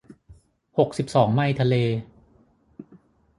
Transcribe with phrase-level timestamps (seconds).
[0.77, 1.75] หกสิบสองไมล์ทะเล